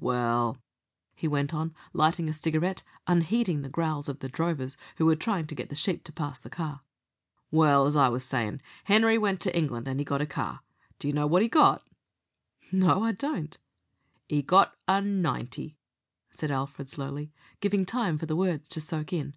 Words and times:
"Well," 0.00 0.58
he 1.14 1.28
went 1.28 1.54
on, 1.54 1.72
lighting 1.92 2.28
a 2.28 2.32
cigarette, 2.32 2.82
unheeding 3.06 3.62
the 3.62 3.68
growls 3.68 4.08
of 4.08 4.18
the 4.18 4.28
drovers, 4.28 4.76
who 4.96 5.06
were 5.06 5.14
trying 5.14 5.46
to 5.46 5.54
get 5.54 5.68
the 5.68 5.76
sheep 5.76 6.02
to 6.02 6.12
pass 6.12 6.40
the 6.40 6.50
car, 6.50 6.80
"well, 7.52 7.86
as 7.86 7.94
I 7.94 8.08
was 8.08 8.24
sayin', 8.24 8.60
Henery 8.86 9.16
went 9.16 9.40
to 9.42 9.56
England, 9.56 9.86
and 9.86 10.00
he 10.00 10.04
got 10.04 10.20
a 10.20 10.26
car. 10.26 10.62
Do 10.98 11.06
you 11.06 11.14
know 11.14 11.28
wot 11.28 11.42
he 11.42 11.48
got?" 11.48 11.86
"No, 12.72 13.04
I 13.04 13.12
don't." 13.12 13.56
"'E 14.28 14.42
got 14.42 14.76
a 14.88 15.00
ninety," 15.00 15.76
said 16.32 16.50
Alfred 16.50 16.88
slowly, 16.88 17.30
giving 17.60 17.86
time 17.86 18.18
for 18.18 18.26
the 18.26 18.34
words 18.34 18.68
to 18.70 18.80
soak 18.80 19.12
in. 19.12 19.34